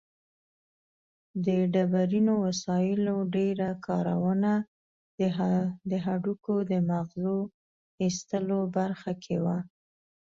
[1.45, 4.51] د ډبرینو وسایلو ډېره کارونه
[5.89, 7.37] د هډوکو د مغزو
[8.03, 9.57] ایستلو برخه کې وه.